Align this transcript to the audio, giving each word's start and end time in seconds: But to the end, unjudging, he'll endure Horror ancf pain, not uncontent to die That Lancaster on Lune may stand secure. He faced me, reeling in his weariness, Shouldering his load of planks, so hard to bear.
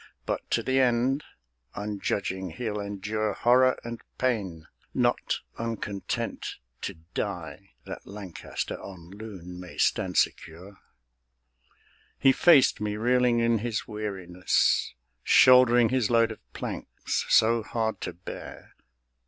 But 0.25 0.49
to 0.49 0.63
the 0.63 0.79
end, 0.79 1.23
unjudging, 1.75 2.53
he'll 2.53 2.79
endure 2.79 3.33
Horror 3.33 3.77
ancf 3.85 3.99
pain, 4.17 4.65
not 4.95 5.41
uncontent 5.59 6.55
to 6.81 6.95
die 7.13 7.73
That 7.85 8.07
Lancaster 8.07 8.81
on 8.81 9.11
Lune 9.11 9.59
may 9.59 9.77
stand 9.77 10.17
secure. 10.17 10.79
He 12.17 12.31
faced 12.31 12.81
me, 12.81 12.97
reeling 12.97 13.37
in 13.41 13.59
his 13.59 13.87
weariness, 13.87 14.95
Shouldering 15.23 15.89
his 15.89 16.09
load 16.09 16.31
of 16.31 16.39
planks, 16.53 17.23
so 17.29 17.61
hard 17.61 18.01
to 18.01 18.13
bear. 18.13 18.73